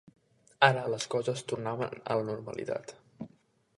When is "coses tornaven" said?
1.15-2.01